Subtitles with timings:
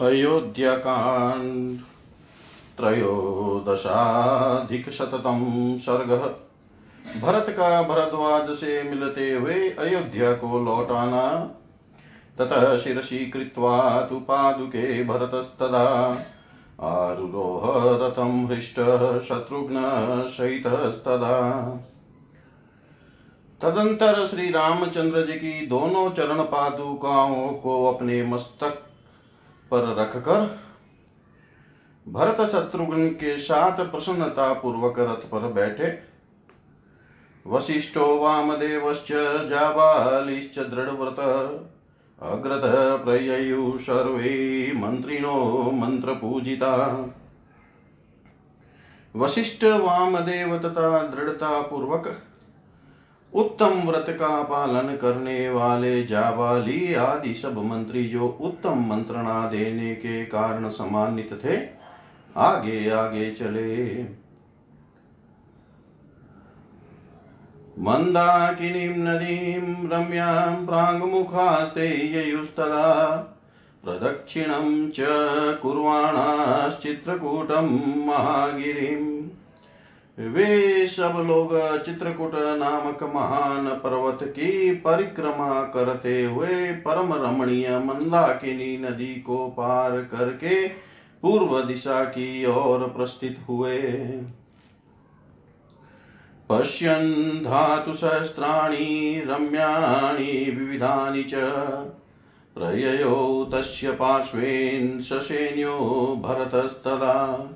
[0.00, 1.80] अयोध्याकाण्ड
[2.76, 3.86] त्रयोदशाधिकशततम
[5.78, 6.22] सर्गः।
[7.20, 11.24] भरत का भरद्वाज से मिलते हुए अयोध्या को लौटाना,
[12.38, 15.84] ततः शिरसि कृत्वा तु पादुके भरतस्तदा।
[16.82, 17.66] आरुरोह
[18.48, 20.20] हृष्टः शत्रुघ्नसहितस्तदा
[23.60, 28.86] तदंतर श्री रामचंद्र जी की दोनों चरण पादुकाओं को अपने मस्तक
[29.70, 30.58] पर रखकर
[32.08, 35.98] भरत शत्रुघ्न के साथ प्रसन्नता पूर्वक रथ पर बैठे।
[37.46, 39.12] वशिष्ठो वामदेवश्च
[39.46, 41.20] जाबालिश्च दृढ़व्रत,
[42.22, 42.62] अग्रत
[43.04, 46.72] प्रययु सर्वे मंत्रिणो मंत्रपूजिता।
[49.16, 52.16] वशिष्ठ वामदेव तथा दृढ़ता पूर्वक
[53.34, 60.24] उत्तम व्रत का पालन करने वाले जाबाली आदि सब मंत्री जो उत्तम मंत्रणा देने के
[60.24, 61.58] कारण सम्मानित थे,
[62.36, 64.02] आगे आगे चले।
[67.78, 73.16] मन्दाकिनीं नदीं, रम्यां प्राङ्मुखास्ते ययुस्तदा,
[73.84, 74.96] प्रदक्षिणं च
[75.62, 76.46] कुर्वाणाश्चित्रकूटं
[78.06, 79.28] महागिरिम्।
[80.20, 89.14] वे सब लोग चित्रकूट नामक महान पर्वत की परिक्रमा करते हुए परम रमणीय मंदाकिनी नदी
[89.14, 90.68] को पार करके
[91.22, 93.78] पूर्व दिशा की ओर प्रस्थित हुए।
[96.48, 101.34] पश्यन् धातुसहस्राणि रम्याणि, विविधानि च।
[102.54, 105.78] प्रययो तस्य पार्श्वेन् ससेन्यो
[106.24, 107.48] भरतस्तदा।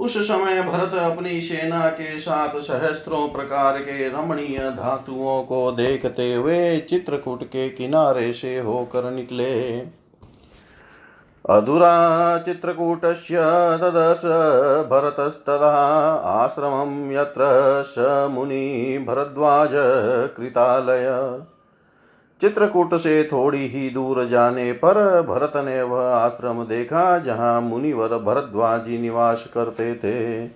[0.00, 6.78] उस समय भरत अपनी सेना के साथ सहस्त्रों प्रकार के रमणीय धातुओं को देखते हुए
[6.78, 9.78] चित्रकूट के किनारे से होकर निकले।
[11.44, 13.36] अधुरा चित्रकूटस्य
[13.76, 14.24] ददर्श
[14.90, 15.72] भरतस्तदा
[16.24, 17.42] आश्रमं यत्र
[17.86, 19.70] स मुनि भरद्वाज
[20.36, 21.06] कृतालय।
[22.40, 28.98] चित्रकूट से थोड़ी ही दूर जाने पर भरत ने वह आश्रम देखा, जहाँ मुनिवर भरद्वाजी
[28.98, 30.48] निवास करते थे।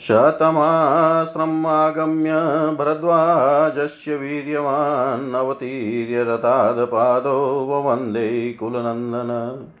[0.00, 2.32] शतमाश्रमागम्य
[2.76, 9.72] भरद्वाजस्य वीर्यवान् अवतीर्य रथादपादो वंदे कुलनन्दन।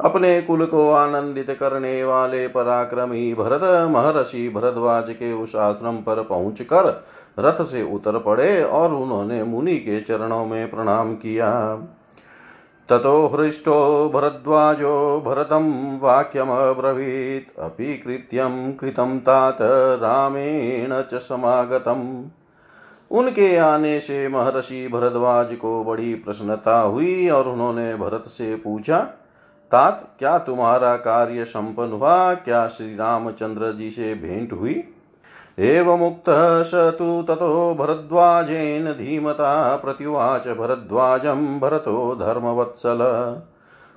[0.00, 7.04] अपने कुल को आनंदित करने वाले पराक्रमी भरत महर्षि भरद्वाज के उस आश्रम पर पहुंचकर
[7.38, 11.52] रथ से उतर पड़े और उन्होंने मुनि के चरणों में प्रणाम किया।
[12.88, 19.58] ततो हृष्टो भरद्वाजो भरतं वाक्यमब्रवीत् अपि कृत्यं कृतं तात
[20.02, 22.24] रामेण च समागतम्।
[23.10, 29.06] उनके आने से महर्षि भरद्वाज को बड़ी प्रसन्नता हुई और उन्होंने भरत से पूछा
[29.72, 32.34] तात, क्या तुम्हारा कार्य संपन्न हुआ?
[32.34, 34.84] क्या श्री रामचंद्र जी से भेंट हुई?
[35.58, 42.98] एवमुक्तः स तु ततो भरद्वाजेन धीमता, प्रत्युवाच भरद्वाजं भरतो धर्मवत्सल।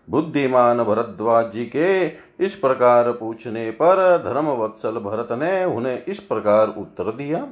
[0.09, 2.07] बुद्धिमान भरद्वाज जी के
[2.39, 7.47] इस प्रकार पूछने पर धर्मवत्सल भरत ने उन्हें इस प्रकार उत्तर दिया।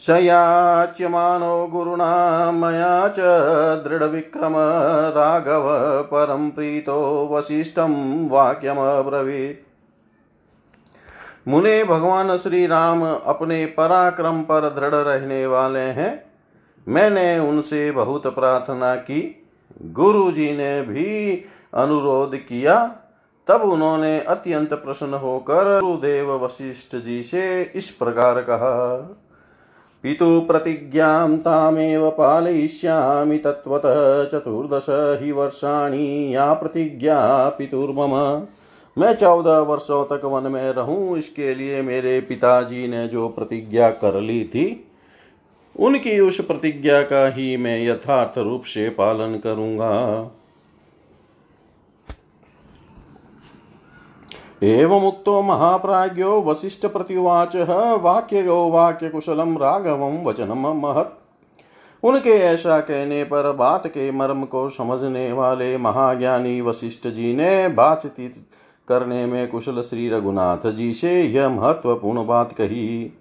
[0.00, 3.20] शयाच्यमानो गुरुणा, मया च
[3.88, 4.52] दृढविक्रम,
[5.14, 5.64] राघव
[6.02, 9.68] परं प्रीतो वसिष्ठं वाक्यमब्रवीत्
[11.48, 16.32] मुने भगवान श्री राम अपने पराक्रम पर दृढ़ रहने वाले हैं।
[16.88, 19.46] मैंने उनसे बहुत प्रार्थना की।
[19.82, 21.42] गुरु जी ने भी
[21.74, 22.96] अनुरोध किया।
[23.46, 29.16] तब उन्होंने अत्यंत प्रसन्न होकर गुरुदेव वशिष्ठ जी से इस प्रकार कहा।
[30.04, 34.86] पितु प्रतिज्ञां तामेव पालयिष्यामि तत्त्वतः चतुर्दश
[35.22, 38.12] हि वर्षाणि या प्रतिज्ञा पितुर्मम।
[38.96, 44.20] मैं चौदह वर्षों तक वन में रहूँ, इसके लिए मेरे पिताजी ने जो प्रतिज्ञा कर
[44.20, 44.86] ली थी,
[45.80, 49.90] उनकी उस प्रतिज्ञा का ही मैं यथार्थ रूप से पालन करूँगा।
[54.64, 56.40] एवमुक्तो महाप्राज्ञो
[58.00, 61.20] वाक्यो वाक्य कुशलम राघवम वचनम महत्।
[62.04, 68.34] उनके ऐसा कहने पर बात के मर्म को समझने वाले महाज्ञानी वशिष्ठ जी ने बातचीत
[68.88, 73.18] करने में कुशल श्री रघुनाथ जी से यह महत्वपूर्ण बात कही।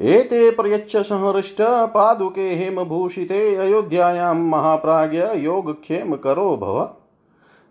[0.00, 7.01] एते प्रयच्छ संहृष्ट, पादुके हेम हेमभूषिते, अयोध्यायां महाप्राज्य योगक्षेम करो भव।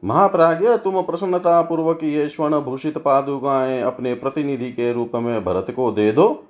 [0.04, 5.92] महाप्राज्य, तुम प्रसन्नता पूर्वक ये स्वर्ण भूषित पादुकाएँ अपने प्रतिनिधि के रूप में भरत को
[5.92, 6.44] दे दो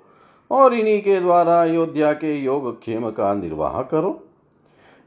[0.50, 4.20] और इन्हीं के द्वारा अयोध्या के योगक्षेम का निर्वाह करो।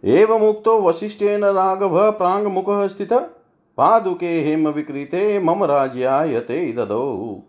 [0.04, 3.20] एवमुक्तो वसिष्ठेन राघव प्राङ्मुखः स्थितः,
[3.78, 7.42] पादुके हेम विकृते मम राज्यायते ददौ।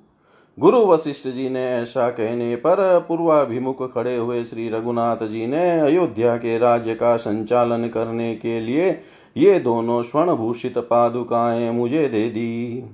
[0.59, 2.79] गुरु वशिष्ठ जी ने ऐसा कहने पर
[3.09, 8.91] पूर्वाभिमुख खड़े हुए श्री रघुनाथ जी ने अयोध्या के राज्य का संचालन करने के लिए
[9.37, 12.85] ये दोनों स्वर्ण भूषित पादुकाएँ मुझे दे दी।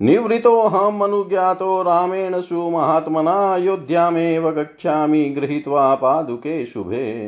[0.00, 7.26] निवृतो हम अनुज्ञातो रामेण सुमहात्मना अयोध्यामेव गच्छामि गृहीत्वा पादुके शुभे।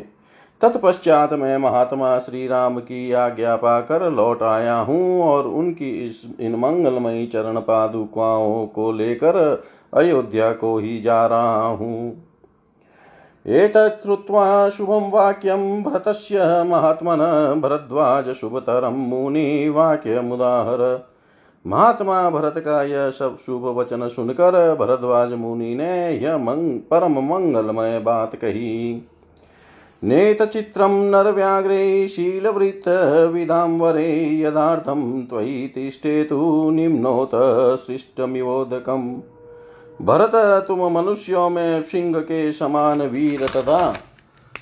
[0.60, 6.54] तत्पश्चात मैं महात्मा श्री राम की आज्ञा पाकर लौट आया हूँ और उनकी इस इन
[6.54, 9.36] मंगलमयी चरण पादुकाओं को लेकर
[9.94, 12.27] अयोध्या को ही जा रहा हूँ।
[13.46, 17.18] एतत् श्रुत्वा शुभं वाक्यं भरतस्य महात्मन
[17.62, 21.08] भरद्वाज शुभतरं मुनिवाक्यमुदाहर
[21.66, 27.98] महात्मा भरत का यह सब शुभ वचन सुनकर भरद्वाज मुनि ने यह मंग, परम मंगलमय
[27.98, 29.02] बात कही।
[30.04, 37.30] नेतचित्रं नरव्याघ्रे शीलवृत्तविदाम्बरे यदार्थं त्वयि तिष्ठेतु निम्नोत
[37.78, 39.37] सृष्टमिवोदकम्।
[40.02, 43.92] भरत तुम मनुष्यों में सिंह के समान वीर तथा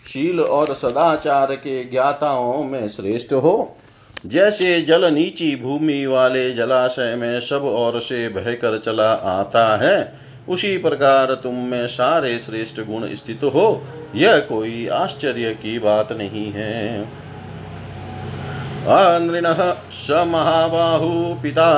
[0.08, 3.76] शील और सदाचार के ज्ञाताओं में श्रेष्ठ हो।
[4.26, 10.18] जैसे जल नीची भूमि वाले जलाशय में सब ओर से बहकर चला आता है,
[10.48, 13.82] उसी प्रकार तुम में सारे श्रेष्ठ गुण स्थित हो।
[14.14, 17.08] यह कोई आश्चर्य की बात नहीं है।
[18.86, 19.46] अनृण
[19.92, 21.70] स महाबाहु पिता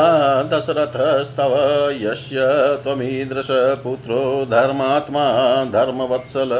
[0.43, 1.53] दशरथस्तव
[2.01, 2.41] यस्य
[2.83, 3.47] त्वमीदृश
[3.85, 5.25] पुत्रो धर्मात्मा
[5.65, 6.51] धर्मवत्सल।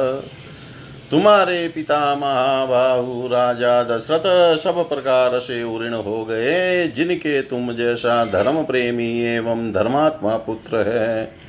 [1.11, 8.63] तुम्हारे पिता महाबाहु राजा दशरथ सब प्रकार से उऋण हो गए, जिनके तुम जैसा धर्म
[8.63, 11.48] प्रेमी एवं धर्मात्मा पुत्र है।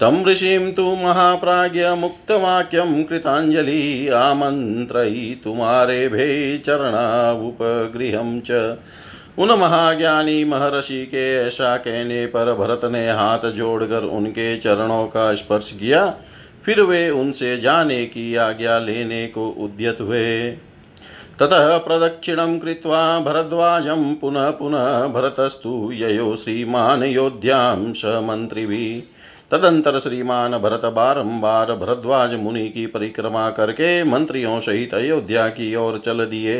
[0.00, 8.78] तं ऋषिं तु महाप्राज्ञ मुक्तवाक्यं कृताञ्जलि आमन्त्रयितुमारेभे चरणावुपगृहं च।
[9.38, 15.76] उन महाज्ञानी महर्षि के ऐसा कहने पर भरत ने हाथ जोड़कर उनके चरणों का स्पर्श
[15.80, 16.14] किया।
[16.64, 20.56] फिर वे उनसे जाने की आज्ञा लेने को उद्यत हुए।
[21.38, 29.17] ततः प्रदक्षिणं कृत्वा भरद्वाजं पुनः पुनः भरतस्तु ययो श्रीमान् योध्यां स मन्त्रिभिः
[29.52, 36.24] तदंतर श्रीमान भरत बारंबार भरद्वाज मुनि की परिक्रमा करके मंत्रियों सहित अयोध्या की ओर चल
[36.24, 36.56] दिए।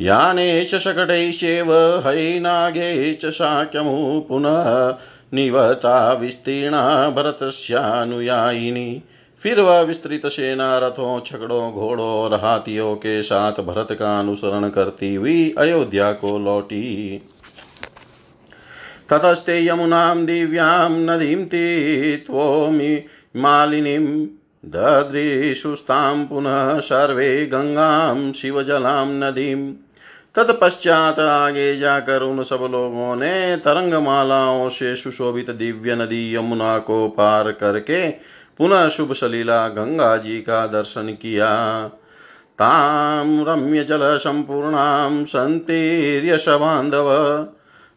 [0.00, 4.96] यानेश शकटैश्चैव हैनागे च शाक्यमु पुनः
[5.34, 9.02] निवता विस्तीर्णा भरतस्यानुयायिनी।
[9.42, 15.14] फिर वह विस्तृत सेना रथों छकड़ों घोड़ों और हाथियों के साथ भरत का अनुसरण करती
[15.14, 17.22] हुई अयोध्या को लौटी।
[19.10, 23.04] ततस्ते यमुनां दिव्यां नदीं तीत्वोमि
[23.36, 24.26] मालिनीं
[24.64, 29.72] ददृशुस्तां पुनः सर्वे गंगां शिवजलां नदीं।
[30.34, 37.08] तत्पश्चात आगे जाकर उन सब लोगों ने तरंग मालाओं से सुशोभित दिव्य नदी यमुना को
[37.08, 38.10] पार करके
[38.58, 41.88] पुनः शुभ सलीला गंगा जी का दर्शन किया।
[42.58, 47.08] ताम रम्य जल संपूर्णां संतीर्यश बांधव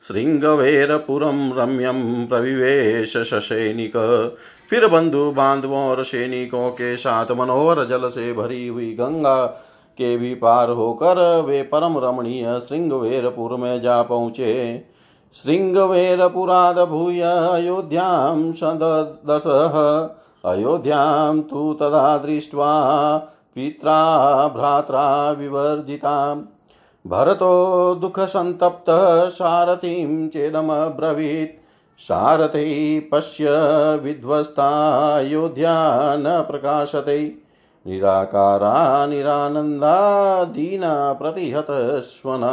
[0.08, 3.98] श्रृंगवेरपुरम रम्यम प्रविवेश सैनिक
[4.70, 9.46] फिर बंधु बांधवों और सैनिकों के साथ मनोहर जल से भरी हुई गंगा
[9.98, 14.54] के भी पार होकर वे परम रमणीय श्रृंगवेरपुर में जा पहुँचे।
[15.34, 19.78] श्रृंगवेरपुराद भूय अयोध्यां सदशः
[20.52, 22.72] अयोध्यां तु तदा दृष्ट्वा
[23.56, 26.42] पित्रा भ्रात्रा विवर्जिताम्।
[27.08, 31.62] भरतो दुःखसन्तप्तः सारथिं चेदमब्रवीत्।
[32.00, 33.46] सारथै पश्य
[34.04, 35.74] विध्वस्तायोध्या
[36.16, 37.36] न प्रकाशते
[37.88, 42.52] निराकारा निरानन्दा दीना प्रतिहतस्वना।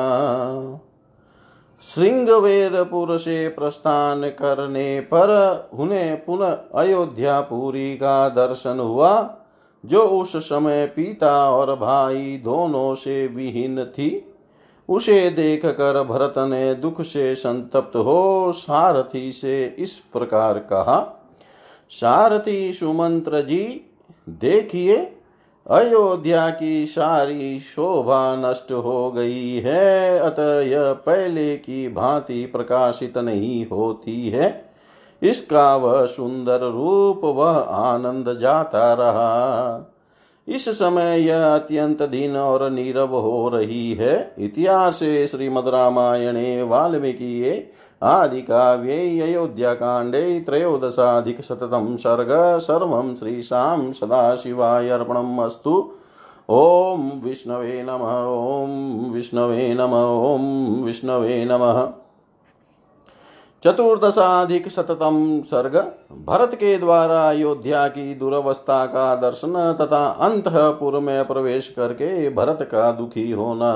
[1.82, 5.30] श्रृंगवेरपुर से प्रस्थान करने पर
[5.74, 9.34] उन्हें पुनः अयोध्यापुरी का दर्शन हुआ,
[9.84, 14.27] जो उस समय पिता और भाई दोनों से विहीन थी।
[14.88, 21.24] उसे देख कर भरत ने दुख से संतप्त हो, सारथी से इस प्रकार कहा,
[21.90, 23.80] सारथी सुमंत्र जी,
[24.28, 24.96] देखिए,
[25.70, 33.66] अयोध्या की सारी शोभा नष्ट हो गई है, अतः यह पहले की भांति प्रकाशित नहीं
[33.66, 34.72] होती है।
[35.22, 39.94] इसका वह सुंदर रूप वह आनंद जाता रहा।
[40.48, 47.70] इस समय यह अत्यंत दिन और नीरव हो रही है। इतिहास श्रीमद रामायणे वाल्मीकि
[48.02, 55.92] आदि काव्ये अयोध्या कांडे त्रयोदशाधिक शततम सर्ग, सर्व श्रीशां सदाशिवाय अर्पणम् अस्तु।
[56.50, 61.88] ॐ विष्णवे नमः, ॐ विष्णवे नमः, ॐ विष्णवे नमः।
[63.64, 71.68] चतुर्दशाधिक शततम सर्ग। भरत के द्वारा अयोध्या की दुरवस्था का दर्शन तथा अंतपुर में प्रवेश
[71.68, 73.74] करके भरत का दुखी होना।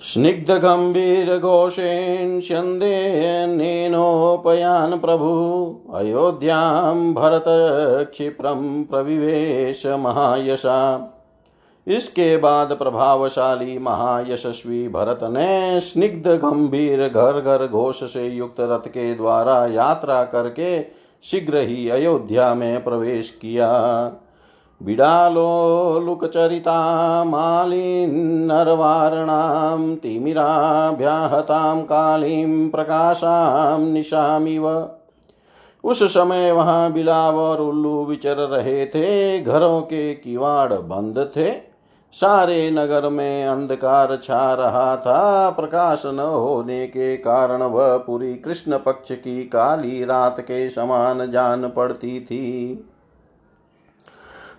[0.00, 11.08] स्निग्ध गंभीर स्निग्धगम्भीरघोषेण छन्देनेनोपयान् प्रभु, अयोध्यां भरतक्षिप्रं प्रविवेश महायशा।
[11.86, 19.14] इसके बाद प्रभावशाली महायशस्वी भरत ने स्निग्ध गंभीर घर घर घोष से युक्त रथ के
[19.14, 20.86] द्वारा यात्रा करके
[21.22, 23.68] शीघ्र ही अयोध्या में प्रवेश किया।
[24.82, 34.90] बिडालो बिडालोलुकचरिता मालिन्नरवारणां तिमिराभ्याहतां कालीं प्रकाशां निशामिव।
[35.84, 41.71] उस समय वहाँ बिलाव और उल्लू, विचर रहे थे, घरों के किवाड़ बंद थे।
[42.12, 48.78] सारे नगर में अंधकार छा रहा था। प्रकाश न होने के कारण वह पूरी कृष्ण
[48.78, 52.74] पक्ष की काली रात के समान जान पड़ती थी।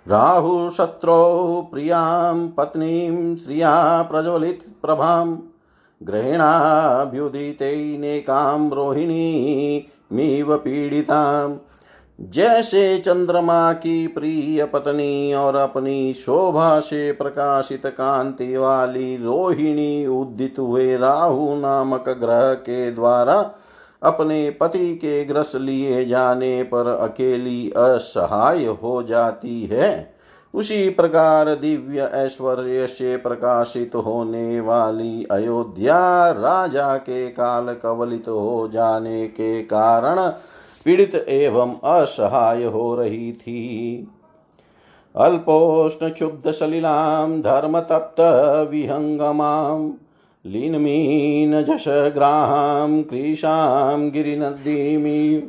[0.07, 5.37] राहु शत्रौ प्रियाँ, पत्नीं श्रिया प्रज्वलित प्रभां
[6.03, 11.57] ग्रहिणाभ्युदितैनेकां रोहिणीमिव पीडिताम्
[12.29, 20.97] जैसे चंद्रमा की प्रिय पत्नी और अपनी शोभा से प्रकाशित कांति वाली रोहिणी उदित हुए
[20.97, 23.51] राहु नामक ग्रह के द्वारा
[24.03, 30.13] अपने पति के ग्रस लिए जाने पर अकेली असहाय हो जाती है।
[30.53, 39.27] उसी प्रकार दिव्य ऐश्वर्य से प्रकाशित होने वाली अयोध्या राजा के काल कवलित हो जाने
[39.27, 40.31] के कारण
[40.85, 44.07] पीड़ित एवं असहाय हो रही थी।
[45.15, 48.21] अल्पोष्ण क्षुब्ध सलिलां धर्मतप्त
[48.71, 49.91] विहंगमां
[50.45, 55.43] लीनमीन जशग्राहां कृशां गिरिनदीमी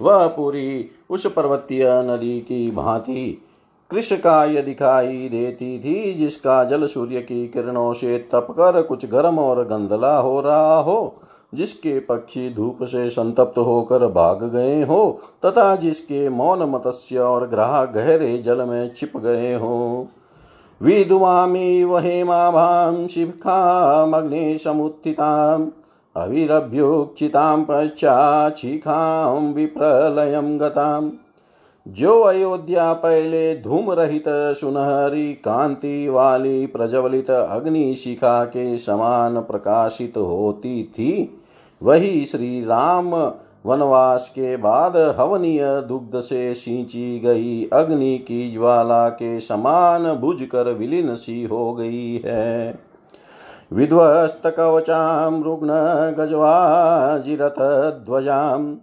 [0.00, 3.42] वह पूरी उस पर्वतीय नदी की भांति
[3.90, 10.16] कृषकाय दिखाई देती थी, जिसका जल सूर्य की किरणों से तपकर कुछ गर्म और गंदला
[10.18, 11.20] हो रहा हो।
[11.54, 17.84] जिसके पक्षी धूप से संतप्त होकर भाग गए हो, तथा जिसके मौन मत्स्य और ग्रह
[17.84, 20.06] गहरे जल में छिप गए हो।
[20.82, 25.66] विधुवामी वहेमाभां शिखामग्ने समुत्थिताम्
[26.16, 31.10] अविरभ्युक्षितां पश्चाच्छिखां, विप्रलयं गताम्।
[31.88, 40.82] जो अयोध्या पहले धूम रहित सुनहरी कांति वाली प्रज्वलित अग्नि शिखा के समान प्रकाशित होती
[40.82, 41.40] थी,
[41.82, 43.14] वही श्री राम
[43.66, 50.72] वनवास के बाद हवनीय दुग्ध से सींची गई अग्नि की ज्वाला के समान बुझ कर
[50.72, 52.78] विलीन सी हो गई है।
[53.72, 55.68] विध्वस्त कवचाम रुग्ण
[56.18, 57.60] गजवाजिरथ
[58.04, 58.76] ध्वजाम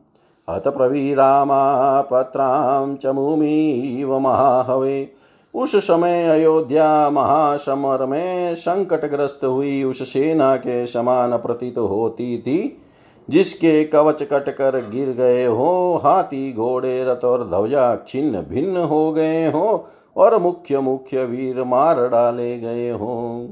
[0.50, 5.12] हत प्रवीरामा पत्रां च मुमीव महाहवे।
[5.54, 12.82] उस समय अयोध्या महासमर में संकटग्रस्त हुई उस सेना के समान प्रतीत होती थी,
[13.30, 19.12] जिसके कवच कट कर गिर गए हो, हाथी, घोड़े, रथ और ध्वजा छिन्न भिन्न हो
[19.12, 19.86] गए हो
[20.18, 23.50] और मुख्य मुख्य वीर मार डाले गए हो।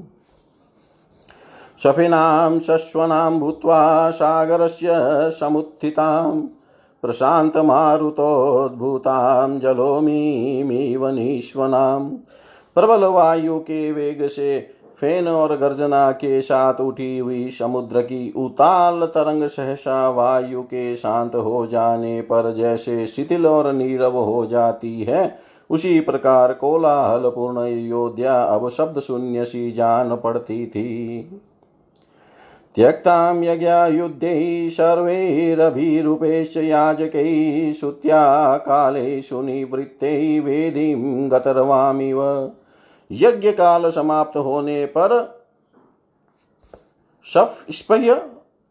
[1.84, 4.88] शफिनां शश्वनां भूत्वा सागरस्य
[5.40, 6.44] समुत्थिताम्
[7.04, 12.12] प्रशान्तमारुतोद्भूतां जलोमीमिव निष्वनाम्
[12.76, 14.70] प्रबल वायु के वेग से
[15.00, 21.36] फेन और गर्जना के साथ उठी हुई समुद्र की उताल तरंग सहसा वायु के शांत
[21.36, 25.36] हो जाने पर जैसे शिथिल और नीरव हो जाती है,
[25.70, 31.30] उसी प्रकार कोलाहल पूर्ण अयोध्या अब शब्द शून्य सी जान पड़ती थी।
[32.76, 38.22] त्यक्तां यज्ञायुद्धैः सर्वैरभिरूपैश्च याजकैः श्रुत्या
[38.58, 42.22] कालेषु निवृत्तैः वेदीं गतर्वामिव।
[43.12, 45.14] यज्ञ काल समाप्त होने पर
[47.26, 48.10] स्पय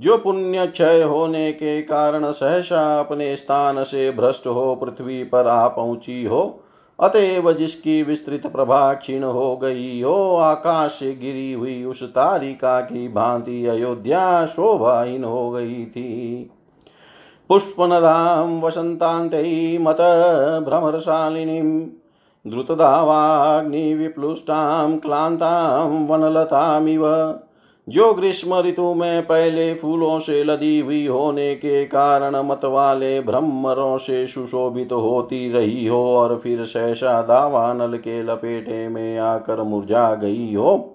[0.00, 5.68] जो पुण्य क्षय होने के कारण सहसा अपने स्थान से भ्रष्ट हो, पृथ्वी पर आ
[5.68, 6.60] पहुँची हो,
[7.00, 13.08] अतएव जिसकी विस्तृत प्रभा क्षीण हो गई हो, आकाश से गिरी हुई उस तारिका की
[13.08, 16.50] भांति अयोध्या शोभाहीन हो गई थी।
[17.48, 19.96] पुष्पनदां वसन्तान्तै मत
[20.64, 21.88] भ्रमरशालिनीं
[22.46, 27.38] द्रुतदावाग्निविप्लुष्टां क्लान्तां वनलतामिव।
[27.88, 33.98] जो ग्रीष्म ऋतु में पहले फूलों से लदी हुई होने के कारण मत वाले भ्रमरों
[33.98, 40.14] से सुशोभित तो होती रही हो और फिर सहसा दावानल के लपेटे में आकर मुरझा
[40.14, 40.93] गई हो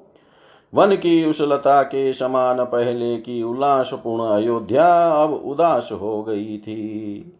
[0.73, 7.33] वन की उस लता के समान पहले की उल्लासपूर्ण अयोध्या अब उदास हो गई थी।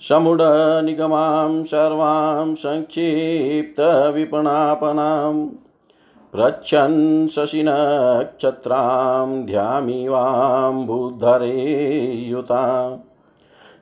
[0.00, 0.38] समुड
[0.84, 5.48] निगमां, सर्वां संक्षिप्त विपणापनां
[6.32, 12.96] प्रच्छन् शशिनक्षत्रां ध्यामिवाम्बुधरे युता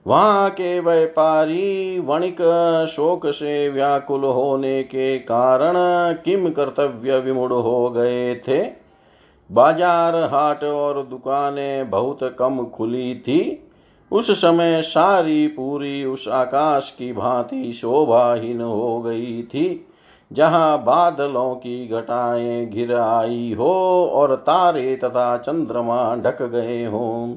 [0.08, 2.36] वहाँ के व्यापारी वणिक
[2.90, 5.74] शोक से व्याकुल होने के कारण
[6.24, 8.60] किम कर्तव्य विमुड़ हो गए थे।
[9.50, 13.40] बाज़ार, हाट और दुकानें बहुत कम खुली थी।
[14.10, 19.86] उस समय सारी पूरी उस आकाश की भांति शोभाहीन हो गई थी,
[20.30, 23.70] जहाँ बादलों की घटाएँ घिर आई हो
[24.14, 27.34] और तारे तथा चंद्रमा ढक गए हों।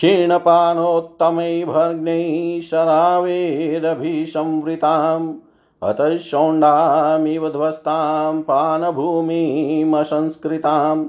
[0.00, 5.34] क्षीणपानोत्तमैर्भग्नैः शरावेरभिसंवृताम्।
[5.82, 11.06] अतः शौण्डामिव ध्वस्तां पानभूमिमसंस्कृताम्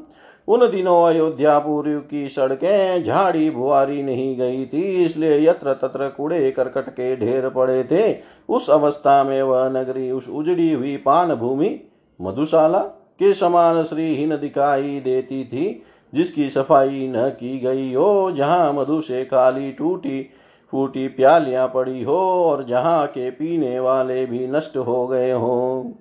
[0.47, 6.89] उन दिनों अयोध्यापुरी की सड़कें, झाड़ी बुआरी नहीं गई थी, इसलिए यत्र तत्र कूड़े करकट
[6.89, 8.17] के ढेर पड़े थे।
[8.49, 11.81] उस अवस्था में वह नगरी, उस उजड़ी हुई पान भूमि
[12.21, 12.83] मधुशाला
[13.19, 19.25] के समान श्रीहीन दिखाई देती थी। जिसकी सफ़ाई न की गई हो, जहाँ मधु से
[19.25, 20.29] खाली टूटी
[20.71, 25.91] फूटी प्यालियाँ पड़ी हो और जहाँ के पीने वाले भी नष्ट हो गए हों।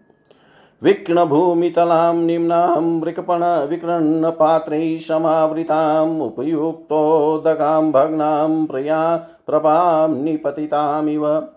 [1.28, 11.48] भूमितलां निम्नां वृकपण विकृण्णपात्रैः समावृताम् उपयुक्तोदकां भग्नां प्रया प्रभां निपतितामिव।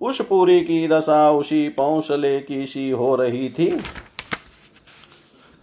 [0.00, 3.80] उस पूरी की दशा उसी पौंसले की सी हो रही थी।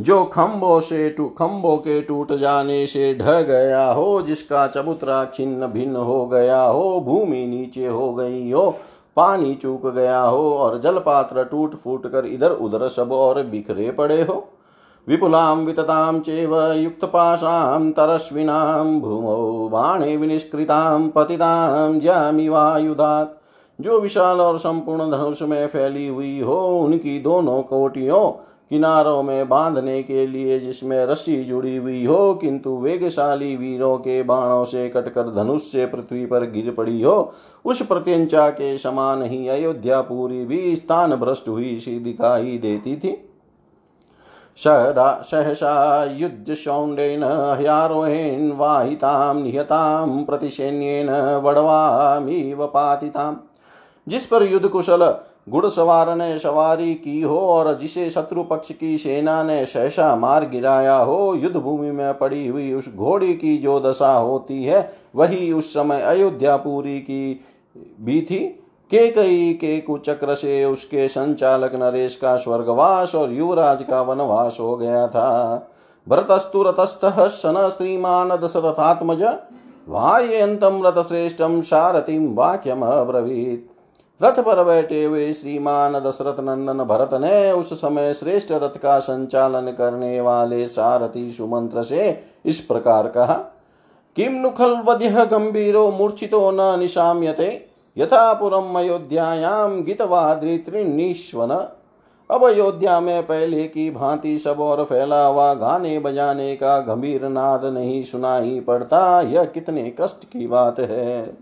[0.03, 5.67] जो खम्बों से टू खम्बों के टूट जाने से ढह गया हो, जिसका चबूतरा छिन्न
[5.67, 8.69] भिन्न हो गया हो, भूमि नीचे हो गई हो,
[9.17, 13.91] पानी चूक गया हो और जल पात्र टूट फूट कर इधर उधर सब और बिखरे
[13.91, 14.43] पड़े हो।
[15.07, 23.35] विपुलां विततां चेव युक्तपाशां तरस्विनां भूमौ बाणे विनिष्कृतां पतितां ज्यामिवायुधात्
[23.79, 28.31] जो विशाल और संपूर्ण धनुष में फैली हुई हो, उनकी दोनों कोटियों
[28.73, 34.63] किनारों में बांधने के लिए जिसमें रस्सी जुड़ी हुई हो, किंतु वेगशाली वीरों के बाणों
[34.63, 37.33] से कटकर धनुष से पृथ्वी पर गिर पड़ी हो,
[37.65, 43.29] उस प्रत्यंचा के समान ही अयोध्या पूरी भी स्थान भ्रष्ट हुई सी दिखाई देती थी।
[44.57, 47.23] सहसा युद्ध युद्धशौण्डेन
[47.59, 51.09] ह्यारोहेण वाहितां, निहतां प्रतिसैन्येन
[51.43, 53.35] वडवामिव पातिताम्
[54.07, 55.15] जिस पर युद्ध कुशल
[55.49, 60.95] घुड़सवार ने सवारी की हो और जिसे शत्रु पक्ष की सेना ने सहसा मार गिराया
[60.95, 65.73] हो, युद्ध भूमि में पड़ी हुई उस घोड़ी की जो दशा होती है, वही उस
[65.73, 67.39] समय अयोध्यापुरी की
[68.01, 68.39] भी थी
[68.91, 74.75] के कई के कुचक्र से उसके संचालक नरेश का स्वर्गवास और युवराज का वनवास हो
[74.75, 75.69] गया था।
[76.07, 79.23] भरतस्तु रतस्तः सन श्रीमान दशरथात्मज
[79.89, 83.69] वायंतम रथ श्रेष्ठम सारथिम वाक्यम अब्रवीत
[84.23, 89.71] रथ पर बैठे हुए श्रीमान दशरथ नंदन भरत ने उस समय श्रेष्ठ रथ का संचालन
[89.71, 93.33] करने वाले सारथी सुमंत्र से इस प्रकार कहा
[94.17, 97.49] किम नुखल वध्य गंभीरो मूर्छितो न निशाम्यते,
[97.97, 101.51] यथा पुरम अयोध्यायाम गीतवाद्रित्रिनीश्वन
[102.29, 107.65] अब अयोध्या में पहले की भांति सब और फैला हुआ गाने बजाने का गंभीर नाद
[107.65, 111.37] नहीं सुनाई पड़ता, यह कितने कष्ट की बात है।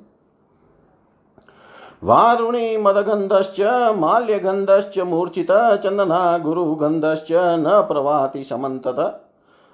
[2.04, 3.62] वारुणी मदगन्धश्च
[3.98, 9.22] माल्यगन्धश्च, मूर्छित चंदना गुरुगन्धश्च, न प्रवाति समन्तत।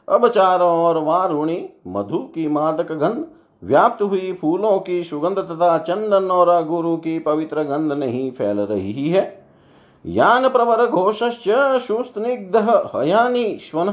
[0.09, 3.25] अब चारों ओर वारुणी, मधु की मादक गंध
[3.63, 9.09] व्याप्त हुई फूलों की सुगंध तथा चंदन और गुरु की पवित्र गंध नहीं फैल रही
[9.09, 9.43] है
[10.05, 11.43] यान प्रवर घोषश्च
[11.81, 12.57] सुस्निग्ध
[12.95, 13.91] हयानी श्वन,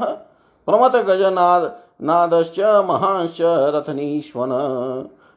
[0.69, 4.51] प्रमत गजनाद नादश्च, महांश्च रथनीश्वन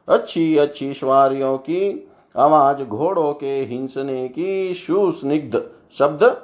[0.08, 5.62] अच्छी अच्छी सवारियों की आवाज़ घोड़ों के हिंसने की सुस्निग्ध
[5.92, 6.42] शब्द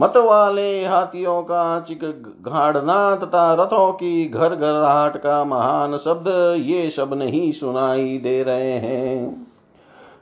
[0.00, 2.04] मत वाले हाथियों का चिक
[2.48, 8.72] घाड़ना तथा रथों की घर घराहट का महान शब्द ये सब नहीं सुनाई दे रहे
[8.72, 9.46] हैं।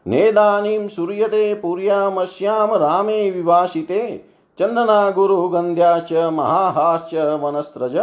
[0.06, 4.24] नेदानीं सूर्यते पुर्यामश्याम रामे विवासिते
[4.58, 7.96] चन्दना गुरुगन्ध्याश्च महाहाश्च वनस्त्रज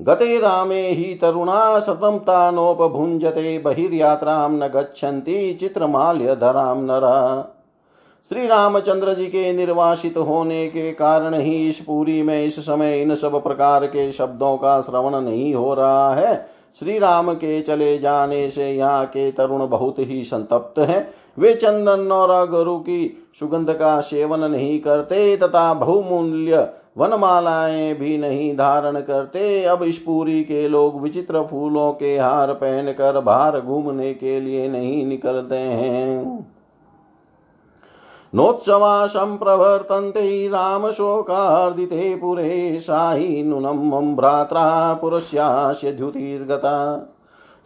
[0.00, 7.50] गते रामे हि तरुणा सतं तानोपभुञ्जते बहिर्यात्रां न गच्छन्ति, चित्रमाल्यधरां नरा।
[8.28, 13.14] श्री रामचंद्र जी के निर्वासित होने के कारण ही इस पूरी में इस समय इन
[13.14, 16.46] सब प्रकार के शब्दों का श्रवण नहीं हो रहा है।
[16.80, 22.12] श्री राम के चले जाने से यहाँ के तरुण बहुत ही संतप्त हैं। वे चंदन
[22.12, 29.64] और गुरु की सुगंध का सेवन नहीं करते, तथा बहुमूल्य वनमालाएँ भी नहीं धारण करते।
[29.64, 35.06] अब इस पूरी के लोग विचित्र फूलों के हार पहनकर बाहर घूमने के लिए नहीं
[35.06, 36.46] निकलते हैं।
[38.34, 46.76] नोत्सवा सम्प्रवर्तन्ते रामशोकार्दिते पुरे साई नूनं मम भ्रात्रा पुरस्यास्य द्युतिर्गता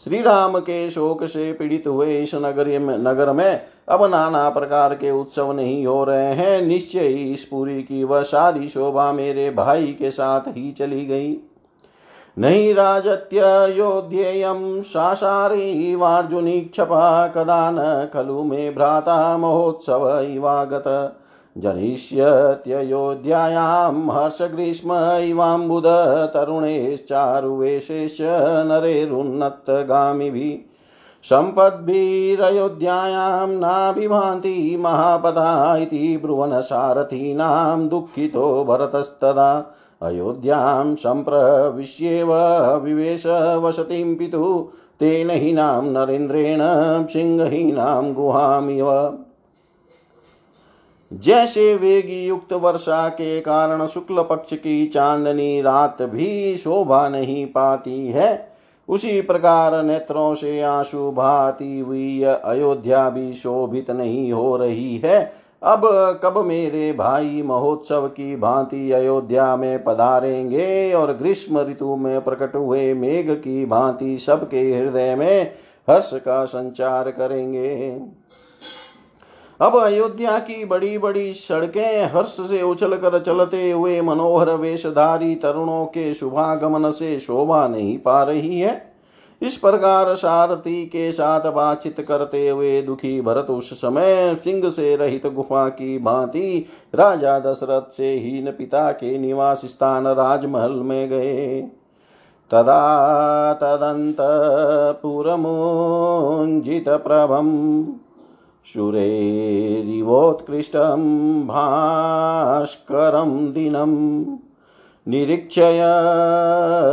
[0.05, 4.95] श्री राम के शोक से पीड़ित हुए इस नगर में नगर में। अब नाना प्रकार
[4.95, 9.51] के उत्सव नहीं हो रहे हैं। निश्चय ही इस पुरी की वह सारी शोभा मेरे
[9.51, 11.39] भाई के साथ ही चली गई।
[12.39, 21.19] नहीं राजत्ययोध्येयं शासारीवार्जुनीक्षपा कदा न खलु मे भ्राता महोत्सव इवागत।
[21.59, 28.19] जनिष्यत्ययोध्यायां हर्षग्रीष्म इवाम्बुद तरुणेश्चारुवेशेश्च
[28.67, 30.75] नरेरुन्नतगामिभिः
[31.23, 42.37] सम्पद्भिरयोध्यायां नाभिभान्ति महापदा इति ब्रुवन् सारथीनां दुःखितो भरतस्तदा। अयोध्यां सम्प्रविश्येव
[42.77, 43.25] विवेश
[43.57, 44.15] वसतिं
[45.01, 46.61] तेन हीनां नरेन्द्रेण,
[47.07, 49.19] सिंहहीनां गुहामिव।
[51.13, 58.07] जैसे वेगी युक्त वर्षा के कारण शुक्ल पक्ष की चांदनी रात भी शोभा नहीं पाती
[58.07, 58.53] है।
[58.89, 65.81] उसी प्रकार नेत्रों से आँसू भाती हुई अयोध्या भी शोभित नहीं हो रही है। अब
[66.25, 72.95] कब मेरे भाई महोत्सव की भांति अयोध्या में पधारेंगे और ग्रीष्म ऋतु में प्रकट हुए
[72.95, 75.53] मेघ की भांति सबके हृदय में
[75.91, 78.01] हर्ष का संचार करेंगे?
[79.61, 85.85] अब अयोध्या की बड़ी बड़ी सड़कें हर्ष से उछल कर चलते हुए मनोहर वेशधारी तरुणों
[85.87, 88.93] के शुभागमन से शोभा नहीं पा रही है।
[89.43, 95.27] इस प्रकार सारथी के साथ बातचीत करते हुए दुखी भरत उस समय सिंह से रहित
[95.27, 101.61] गुफा की भांति राजा दशरथ से हीन पिता के निवास स्थान राजमहल में गए।
[102.51, 104.17] तदा तदंत
[105.03, 107.49] पुरमुंजित प्रभम
[108.67, 114.37] शुरेरिवोत्कृष्टं भास्करं दिनम्
[115.09, 115.81] निरीक्षय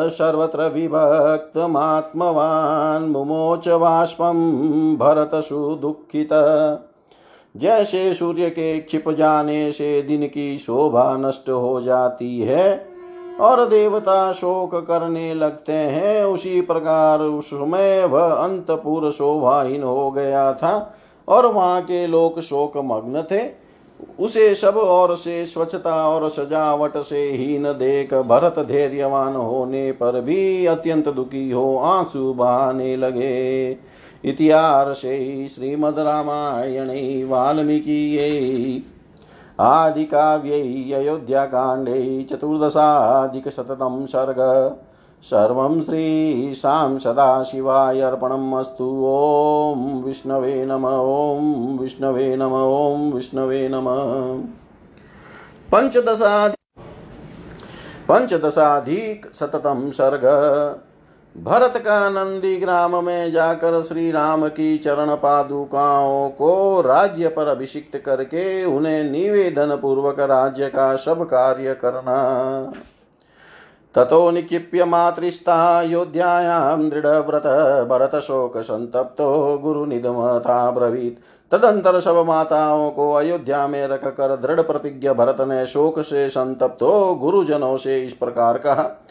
[0.10, 6.30] सर्वत्र विभक्तमात्मवान् मुमोच बाष्पं भरतसुदुःखित।
[7.58, 12.88] जैसे सूर्य के छिप जाने से दिन की शोभा नष्ट हो जाती है
[13.42, 20.54] और देवता शोक करने लगते हैं, उसी प्रकार उस समय वह अंतपुर शोभाहीन हो गया
[20.54, 20.94] था।
[21.28, 23.66] और वहाँ के लोग शोक मग्न थे।
[24.20, 30.66] उसे सब और से स्वच्छता और सजावट से हीन देख भरत धैर्यवान होने पर भी
[30.66, 33.78] अत्यंत दुखी हो आँसू बहाने लगे।
[34.26, 38.82] इतिहासे श्रीमद् रामायणे वाल्मीकियै
[39.60, 44.40] आदिकाव्यै अयोध्याकाण्डे चतुर्दशाधिकशततं सर्ग।
[45.26, 53.88] सर्वं श्रीशां सदाशिवाय अर्पणम् अस्तु। ॐ विष्णवे नम, ॐ विष्णवे नम, ॐ विष्णवे नम।
[58.10, 60.26] पंचदशाधिक शततम सर्ग।
[61.36, 67.98] भरत का नंदी ग्राम में जाकर श्री राम की चरण पादुकाओं को राज्य पर अभिषिक्त
[67.98, 72.18] करके उन्हें निवेदन पूर्वक राज्य का सब कार्य करना।
[73.96, 77.44] ततो निक्षिप्य मातृस्तायोध्यायां दृढव्रत
[77.90, 81.18] भरतशोकसन्तप्तो गुरुनिधमथा ब्रवीत्
[81.52, 86.82] तदंतर सब माताओं को अयोध्या में रख कर दृढ़ प्रतिज्ञ भरत ने शोक से संतप्त
[86.82, 89.02] हो गुरुजनों से इस प्रकार कहा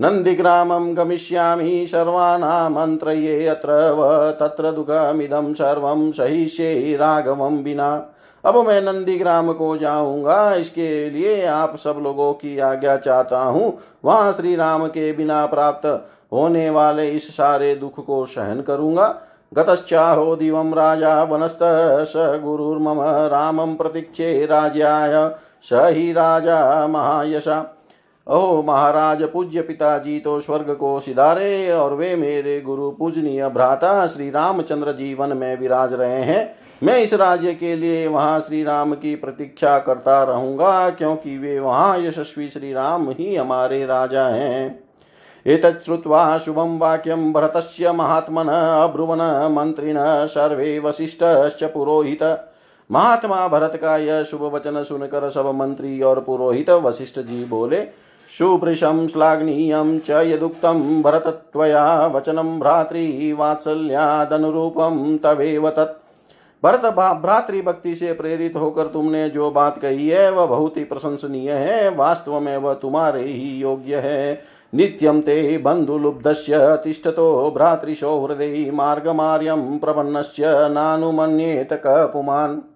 [0.00, 8.13] नन्दिग्रामं गमिष्यामि सर्वानामन्त्रये अत्र व तत्र दुःखमिदं सर्वं सहिष्ये राघवं विना।
[8.44, 14.32] अब मैं नंदीग्राम को जाऊँगा, इसके लिए आप सब लोगों की आज्ञा चाहता हूँ। वहाँ
[14.32, 15.86] श्री राम के बिना प्राप्त
[16.32, 19.06] होने वाले इस सारे दुख को सहन करूँगा।
[19.52, 21.58] गतश्चाहो दिव राजा वनस्त
[22.06, 25.28] स गुरुर्मम रामं प्रतीक्षे राजा
[25.62, 27.73] स ही राजा महायशा।
[28.26, 34.28] ओ महाराज, पूज्य पिताजी तो स्वर्ग को सिधारे और वे मेरे गुरु पूजनीय भ्राता श्री
[34.30, 39.14] रामचंद्र जीवन में विराज रहे हैं। मैं इस राज्य के लिए वहाँ श्री राम की
[39.14, 44.84] प्रतीक्षा करता रहूँगा, क्योंकि वे वहाँ यशस्वी श्री राम ही हमारे राजा हैं।
[45.46, 49.18] एतच्छ्रुत्वा शुभं वाक्यं भरतस्य महात्मन, अब्रुवन
[49.52, 52.22] मन्त्रिणः सर्वे वसिष्ठश्च पुरोहित।
[52.90, 57.86] महात्मा भरत का यह शुभ वचन सुनकर सब मंत्री और पुरोहित वशिष्ठ जी बोले
[58.28, 66.00] सुभृशं श्लाघनीयं च यदुक्तं भरतत्वया वचनं भ्रातृवात्सल्यादनुरूपं तवेव तत्।
[66.64, 66.80] भरत
[67.22, 72.40] भ्रातृभक्ति से प्रेरित होकर तुमने जो बात कही है, वह बहुत ही प्रशंसनीय है, वास्तव
[72.40, 74.40] में वह तुम्हारे ही योग्य है।
[74.74, 82.73] नित्यं ते बन्धुलुब्धस्य तिष्ठतो भ्रातृशो हृदय मार्गमार्यं प्रपन्नस्य नानुमन्येत कपुमान्।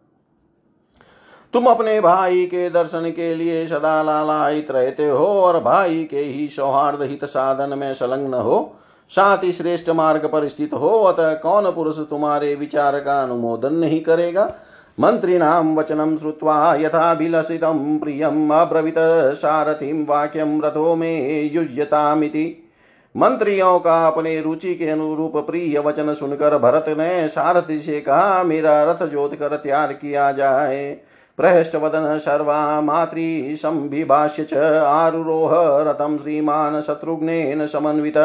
[1.52, 6.48] तुम अपने भाई के दर्शन के लिए सदा लालायित रहते हो और भाई के ही
[6.48, 8.76] सौहार्द हित साधन में संलग्न हो।
[9.08, 14.00] साथ ही श्रेष्ठ मार्ग पर स्थित हो, अतः कौन पुरुष तुम्हारे विचार का अनुमोदन नहीं
[14.00, 14.54] करेगा?
[15.00, 18.94] मन्त्रिणां वचनं श्रुत्वा यथाभिलषितं प्रियम् अब्रवीत,
[19.34, 22.74] सारथिं वाक्यं रथो मे युज्यतामिति।
[23.16, 28.82] मंत्रियों का अपने रुचि के अनुरूप प्रिय वचन सुनकर भरत ने सारथी से कहा, मेरा
[28.84, 31.00] रथ जोत कर तैयार किया जाए।
[31.38, 38.18] प्रहष्टवदन सर्वा मातृ संभिभाष्य च आरुरोह रथम श्रीमान शत्रुघ्न समन्वित।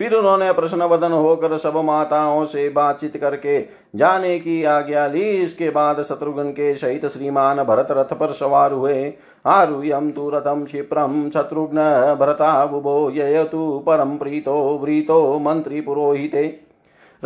[0.00, 3.60] फिर उन्होंने प्रश्न वदन होकर सब माताओं से बातचीत करके
[3.96, 9.12] जाने की आज्ञा ली। इसके बाद शत्रुघ्न के सहित श्रीमान भरत रथ पर सवार हुए।
[9.44, 11.78] आरुयम तु रथम क्षिप्रम शत्रुघ्न
[12.20, 16.46] भरताबुभो ययतु परम प्रीतो व्रीतो मंत्री पुरोहिते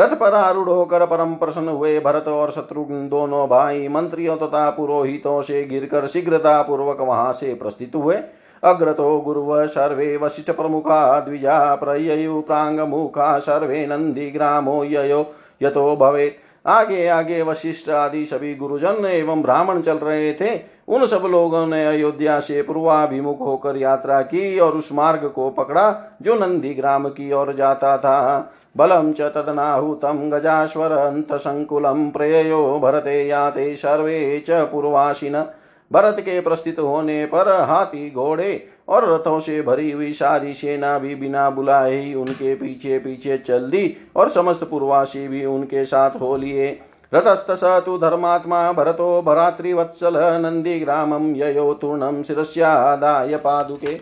[0.00, 4.76] रथ पर आरूढ़ होकर परम प्रसन्न हुए भरत और शत्रुघ्न दोनों भाई, मंत्रियों तथा तो
[4.76, 8.16] पुरोहितों से गिरकर शीघ्रता पूर्वक वहाँ से प्रस्थित हुए।
[8.62, 15.26] अग्रतो गुरुव सर्वे वशिष्ठ प्रमुखा द्विजा प्रययु प्रांगमुखा सर्वे नंदी ग्रामो ययो,
[15.62, 21.22] यतो भवेत्। आगे आगे वशिष्ठ आदि सभी गुरुजन एवं ब्राह्मण चल रहे थे। उन सब
[21.24, 26.74] लोगों ने अयोध्या से पूर्वाभिमुख होकर यात्रा की और उस मार्ग को पकड़ा जो नंदी
[26.74, 34.42] ग्राम की ओर जाता था। बलम च तदनाहुतम गजाश्वर अंत संकुलम प्रयो भरते याते सर्वे
[34.48, 35.44] च पूर्वासिन।
[35.90, 41.14] भरत के प्रस्थित होने पर हाथी घोड़े और रथों से भरी हुई सारी सेना भी
[41.14, 46.36] बिना बुलाए ही उनके पीछे पीछे चल दी और समस्त पूर्वासी भी उनके साथ हो
[46.36, 46.70] लिए।
[47.12, 53.98] रतस्त स तु धर्मात्मा भरतो भरात्रिवत्सल नंदीग्रामं ययो तूर्णं शिरस्यादाय पादुके।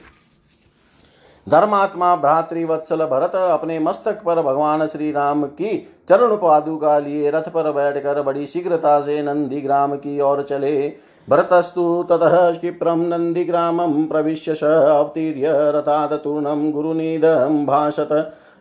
[1.46, 5.76] धर्मात्मा भ्रातृवत्सल भरत अपने मस्तक पर भगवान श्री राम की
[6.08, 10.88] चरण पादुका लिए रथ पर बैठकर बड़ी शीघ्रता से नंदी ग्राम की ओर चले।
[11.28, 18.08] भरतस्तु ततः क्षिप्रं नन्दिग्रामं प्रविश्य स अवतीर्य रथादतूर्णं गुरुनिधं भाषत।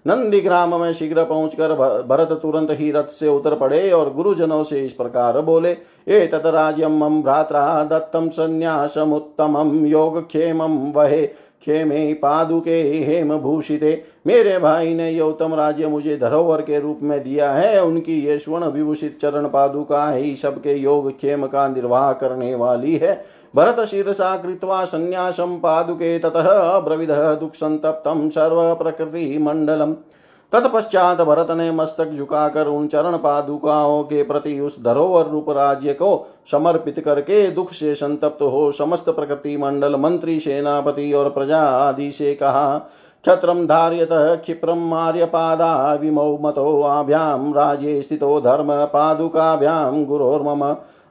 [0.06, 4.93] नंदीग्राम में शीघ्र पहुंचकर भरत तुरंत ही रथ से उतर पड़े और गुरुजनों से इस
[4.93, 5.71] प्रकार बोले,
[6.08, 10.62] ए ततराज्यम मम भ्रात्र दत्तम संन्यासम संन्यासमुत्तमं योगक्षेम
[10.95, 11.30] वहे।
[11.62, 17.20] क्षेमे पादुके हेम भूषिते। मेरे भाई ने ये उत्तम राज्य मुझे धरोहर के रूप में
[17.24, 22.54] दिया है। उनकी ये स्वर्ण विभूषित चरण पादुका ही सबके योग क्षेम का निर्वाह करने
[22.56, 29.96] वाली है। भरत शीर्षा कृत्वा संन्यासम पादुके ततः ब्रविध दुख संतप्तम सर्व प्रकृति मंडलम
[30.51, 36.27] तत्पश्चात भरत ने मस्तक झुकाकर उन चरण पादुकाओं के प्रति उस धरोहर रूप राज्य को
[36.51, 42.33] समर्पित करके दुख से संतप्त हो समस्त प्रकृति मंडल, मंत्री, सेनापति और प्रजा आदि से
[42.33, 42.89] कहा
[43.27, 44.91] धार्यत क्षिप्रम
[45.25, 50.63] पादा विमौ मतो आभ्याम राज्ये स्थितो धर्म पादुकाभ्याम गुरोर्मम।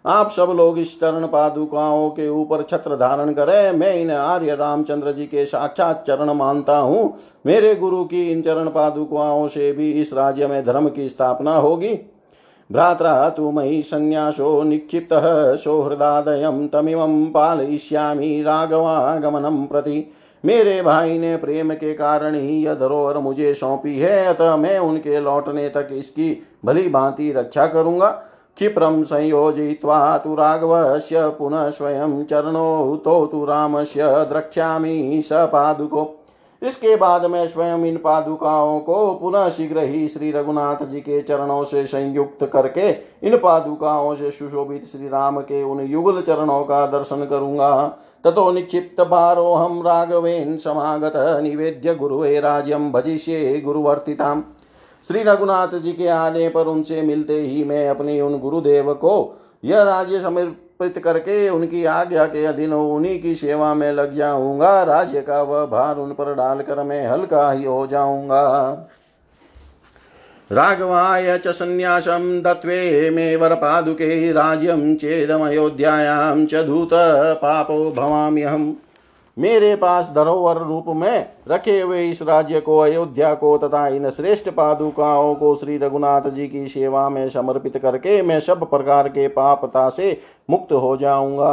[0.07, 5.12] आप सब लोग इस चरण पादुकाओं के ऊपर छत्र धारण करें। मैं इन आर्य रामचंद्र
[5.12, 7.14] जी के साक्षात चरण मानता हूँ।
[7.47, 11.95] मेरे गुरु की इन चरण पादुकाओं से भी इस राज्य में धर्म की स्थापना होगी।
[12.73, 20.12] भ्रात्रा, तु मयि संन्यासो निक्षिप्तः सौहृदादयं तमिमं पालयिष्यामि राघवागमनं प्रति।
[20.45, 25.21] मेरे भाई ने प्रेम के कारण ही यह धरोहर मुझे सौंपी है। अतः मैं उनके
[25.21, 28.11] लौटने तक इसकी भली भांति रक्षा करूँगा।
[28.57, 36.12] क्षिप्रं संयोजयित्वा तु राघवस्य पुनः स्वयं चरणौ तौ रामस्य द्रक्ष्यामि स पादुको।
[36.62, 41.62] इसके बाद मैं स्वयं इन पादुकाओं को पुनः शीघ्र ही श्री रघुनाथ जी के चरणों
[41.64, 42.88] से संयुक्त करके
[43.27, 47.87] इन पादुकाओं से सुशोभित श्री राम के उन युगल चरणों का दर्शन करूँगा।
[48.25, 54.42] ततो निक्षिप्त हम राघवेन समागत निवेद्य गुरुवे राज्यम भजिष्ये गुरुवर्तिताम।
[55.07, 59.12] श्री रघुनाथ जी के आने पर उनसे मिलते ही मैं अपने उन गुरुदेव को
[59.64, 65.21] यह राज्य समर्पित करके उनकी आज्ञा के अधीन उन्हीं की सेवा में लग जाऊँगा। राज्य
[65.21, 68.71] का वह भार उन पर डालकर मैं हल्का ही हो जाऊँगा।
[70.53, 76.90] राघवाय च सन्न्यासं दत्वे मे वरपादुके राज्यं चेदमयोध्यायां च धूत
[77.37, 78.73] पापो भवाम्यहम्।
[79.38, 84.49] मेरे पास धरोवर रूप में रखे हुए इस राज्य को, अयोध्या को तथा इन श्रेष्ठ
[84.51, 89.88] पादुकाओं को श्री रघुनाथ जी की सेवा में समर्पित करके मैं सब प्रकार के पापता
[89.88, 90.18] से
[90.51, 91.53] मुक्त हो जाऊँगा।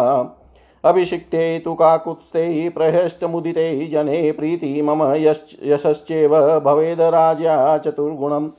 [0.83, 8.49] अभिषिक्ते तु काकुत्स्ते मुदिते जने प्रीति मम यशश्चेव भवेद राजा चतुर्गुणम।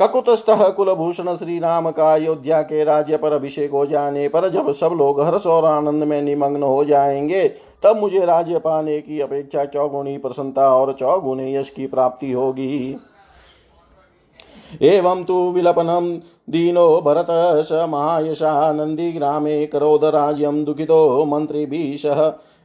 [0.00, 4.90] ककुतस्थः कुलभूषण श्री राम का अयोध्या के राज्य पर अभिषेक हो जाने पर जब सब
[4.92, 7.42] लोग हर्ष और आनंद में निमग्न हो जाएँगे
[7.82, 12.96] तब मुझे राज्य पाने की अपेक्षा चौगुणी प्रसन्नता और चौगुणी यश की प्राप्ति होगी।
[14.82, 16.10] एवं तु विलपनम
[16.50, 22.20] दीनो भरत स महायशा राज्यम करोदराज्यं दुःखितो मन्त्रिभिः सह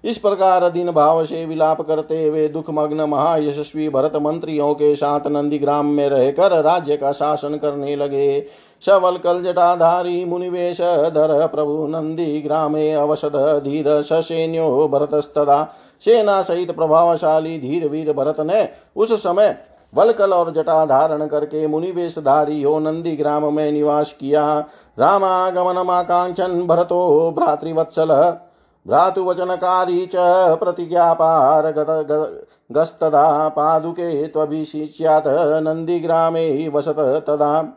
[0.05, 5.85] इस प्रकार दिन भाव से विलाप करते हुए दुखमग्न महायशस्वी भरत मंत्रियों के साथ नंदीग्राम
[5.85, 8.45] में रहकर राज्य का शासन करने लगे।
[8.81, 15.63] सवल कल जटाधारी मुनिवेश धर प्रभु नंदी ग्रामे अवसद धीर सैन्यो भरतस्तदा।
[16.01, 19.57] सेना सहित प्रभावशाली धीर वीर भरत ने उस समय
[19.93, 24.47] वलकल और जटा धारण करके मुनिवेशधारी हो नंदी ग्राम में निवास किया।
[24.97, 28.11] रामागमनमाकांक्षन भरतो भ्रातृवत्सल
[28.85, 30.15] भ्रातुवचनकारी च
[30.55, 35.23] प्रतिज्ञापारगतगस्तदा पादुके त्वभिषिच्यात
[35.63, 37.67] नंदीग्रामे वसत तदा।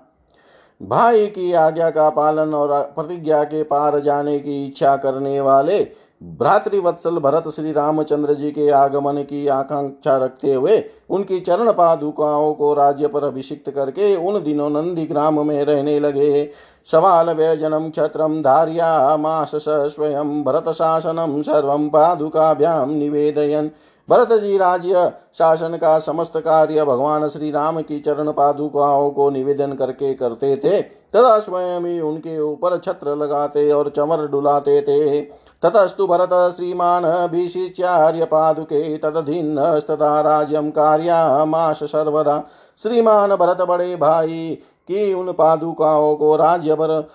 [0.81, 7.19] भाई की आज्ञा का पालन और प्रतिज्ञा के पार जाने की इच्छा करने वाले भ्रातृवत्सल
[7.19, 13.09] भरत श्री रामचंद्र जी के आगमन की आकांक्षा रखते हुए उनकी चरण पादुकाओं को राज्य
[13.09, 16.51] पर अभिषिक्त करके उन दिनों नंदी ग्राम में रहने लगे।
[16.87, 23.71] सवाल व्यजनम क्षत्रम धारिया मास स्वयं भरत शासनम सर्व पादुकाभ्याम निवेदयन।
[24.09, 29.73] भरत जी राज्य शासन का समस्त कार्य भगवान श्री राम की चरण पादुकाओं को निवेदन
[29.73, 35.21] करके करते थे, तथा स्वयं ही उनके ऊपर छत्र लगाते और चमर डुलाते थे।
[35.63, 42.45] ततस्तु भरत श्रीमान् भीषिच्यार्यपादुके तदधीनस्तथा राज्यं कार्यामाश सर्वदा।
[42.83, 47.09] श्रीमान भरत बड़े भाई, की उन पादुकाओं को राज्य पर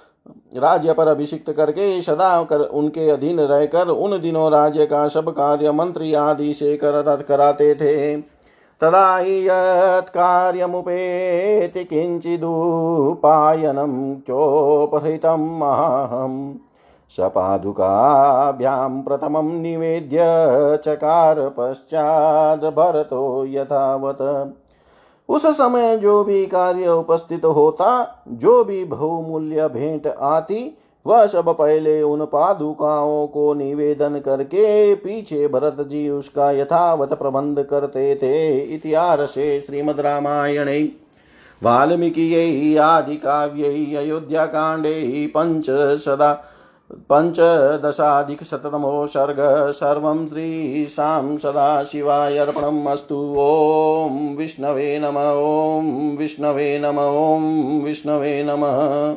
[0.56, 5.72] राज्य पर अभिषिक्त करके सदा कर उनके अधीन रहकर उन दिनों राज्य का सब कार्य
[5.72, 8.18] मंत्री आदि से कर कराते थे।
[8.82, 16.54] तदा हि यत्कार्यमुपेति किञ्चिदुपायनं चोपहृतं माहम्
[17.10, 20.18] सपादुकाभ्यां प्रथमं निवेद्य
[20.86, 24.54] चकार पश्चाद भरतो यथावत।
[25.30, 32.02] उस समय जो भी कार्य उपस्थित होता, जो भी बहुमूल्य भेंट आती, वह सब पहले
[32.02, 39.34] उन पादुकाओं को निवेदन करके पीछे भरत जी उसका यथावत प्रबंध करते थे इतिहास
[39.68, 40.70] श्रीमद रामायण।
[41.64, 45.66] वाल्मीकि आदि काव्य अयोध्या कांडे पंच
[46.00, 46.34] सदा
[46.94, 59.16] पञ्चदशाधिकशततमो सर्ग सर्वं श्रीशां सदाशिवायर्पणम् अस्तु ॐ विष्णवे नम, ॐ विष्णवे नम, ॐ विष्णवे नमः।